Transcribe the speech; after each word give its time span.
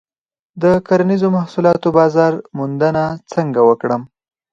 د 0.61 0.63
کرنیزو 0.87 1.27
محصولاتو 1.37 1.87
بازار 1.97 2.33
موندنه 2.57 3.03
څنګه 3.33 3.59
وکړم؟ 3.69 4.01